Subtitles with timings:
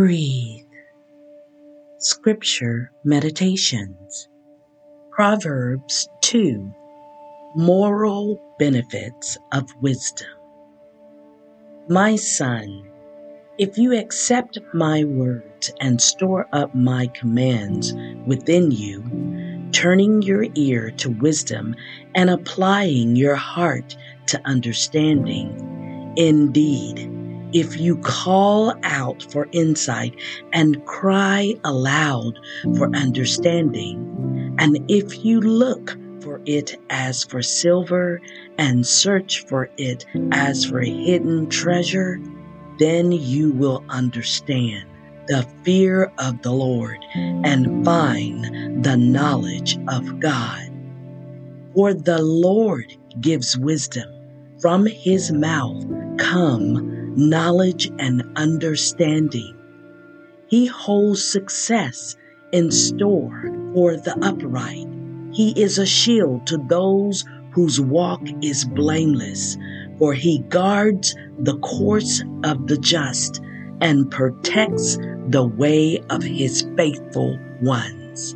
[0.00, 0.64] Breathe.
[1.98, 4.30] Scripture Meditations.
[5.10, 6.72] Proverbs 2
[7.54, 10.30] Moral Benefits of Wisdom.
[11.90, 12.88] My son,
[13.58, 17.92] if you accept my words and store up my commands
[18.26, 19.04] within you,
[19.72, 21.76] turning your ear to wisdom
[22.14, 23.98] and applying your heart
[24.28, 27.19] to understanding, indeed,
[27.52, 30.14] if you call out for insight
[30.52, 32.38] and cry aloud
[32.76, 38.20] for understanding, and if you look for it as for silver
[38.58, 42.20] and search for it as for a hidden treasure,
[42.78, 44.86] then you will understand
[45.28, 50.70] the fear of the Lord and find the knowledge of God.
[51.74, 54.08] For the Lord gives wisdom.
[54.60, 55.84] From his mouth
[56.18, 59.56] come knowledge, and understanding.
[60.46, 62.16] He holds success
[62.52, 64.86] in store for the upright.
[65.32, 69.56] He is a shield to those whose walk is blameless,
[69.98, 73.40] for he guards the course of the just
[73.80, 78.34] and protects the way of his faithful ones.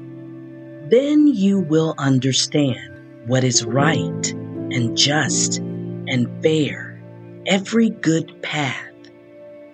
[0.91, 6.94] Then you will understand what is right and just and fair
[7.47, 8.91] every good path.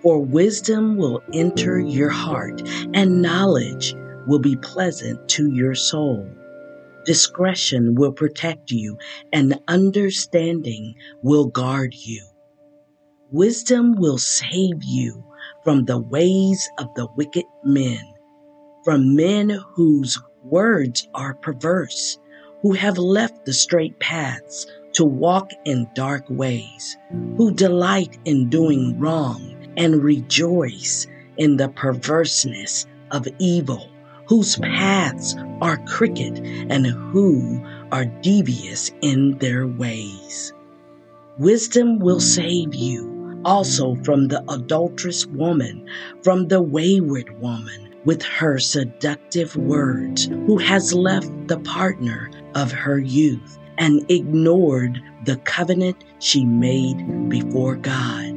[0.01, 2.61] For wisdom will enter your heart,
[2.93, 3.95] and knowledge
[4.27, 6.27] will be pleasant to your soul.
[7.05, 8.97] Discretion will protect you,
[9.31, 12.23] and understanding will guard you.
[13.31, 15.23] Wisdom will save you
[15.63, 18.01] from the ways of the wicked men,
[18.83, 22.19] from men whose words are perverse,
[22.61, 26.97] who have left the straight paths to walk in dark ways,
[27.37, 33.89] who delight in doing wrong and rejoice in the perverseness of evil,
[34.25, 36.39] whose paths are crooked
[36.69, 37.61] and who
[37.91, 40.53] are devious in their ways.
[41.37, 45.87] Wisdom will save you also from the adulterous woman,
[46.21, 52.99] from the wayward woman with her seductive words, who has left the partner of her
[52.99, 58.35] youth and ignored the covenant she made before God.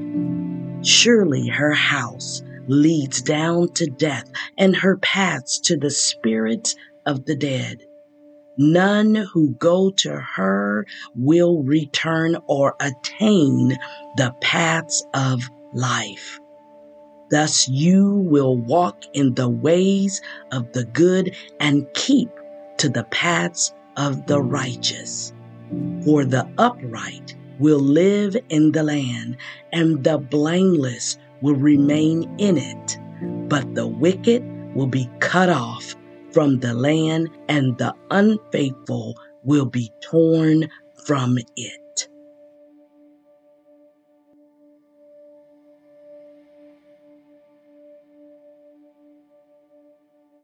[0.86, 7.36] Surely her house leads down to death and her paths to the spirits of the
[7.36, 7.82] dead.
[8.56, 10.86] None who go to her
[11.16, 13.76] will return or attain
[14.16, 16.38] the paths of life.
[17.30, 20.22] Thus you will walk in the ways
[20.52, 22.28] of the good and keep
[22.76, 24.52] to the paths of the mm.
[24.52, 25.32] righteous.
[26.04, 29.36] For the upright will live in the land,
[29.72, 32.98] and the blameless will remain in it.
[33.48, 34.42] But the wicked
[34.74, 35.94] will be cut off
[36.32, 41.83] from the land, and the unfaithful will be torn from it.